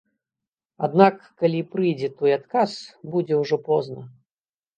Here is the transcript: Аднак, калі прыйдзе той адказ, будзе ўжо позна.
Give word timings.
Аднак, 0.87 1.19
калі 1.43 1.59
прыйдзе 1.73 2.09
той 2.23 2.31
адказ, 2.39 2.71
будзе 3.13 3.39
ўжо 3.45 3.61
позна. 3.71 4.03